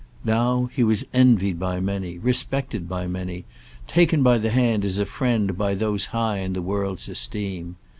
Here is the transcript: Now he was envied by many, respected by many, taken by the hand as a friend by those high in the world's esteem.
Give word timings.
Now 0.25 0.67
he 0.73 0.83
was 0.83 1.05
envied 1.13 1.59
by 1.59 1.79
many, 1.79 2.17
respected 2.17 2.89
by 2.89 3.05
many, 3.05 3.45
taken 3.85 4.23
by 4.23 4.39
the 4.39 4.49
hand 4.49 4.83
as 4.83 4.97
a 4.97 5.05
friend 5.05 5.55
by 5.55 5.75
those 5.75 6.05
high 6.05 6.39
in 6.39 6.53
the 6.53 6.61
world's 6.63 7.07
esteem. 7.07 7.75